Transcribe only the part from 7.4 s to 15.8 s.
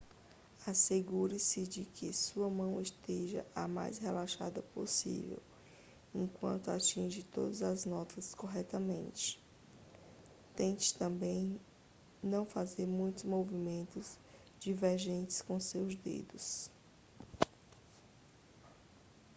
as notas corretamente tente também não fazer muitos movimentos divergentes com